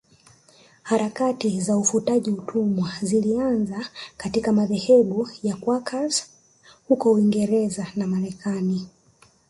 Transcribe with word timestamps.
Harakati 0.83 1.61
za 1.61 1.77
ufutaji 1.77 2.31
utumwa 2.31 2.91
zilianza 3.01 3.85
katika 4.17 4.51
madhehebu 4.51 5.29
ya 5.43 5.55
Quakers 5.55 6.25
huko 6.87 7.11
Uingereza 7.11 7.87
na 7.95 8.07
Marekani 8.07 8.87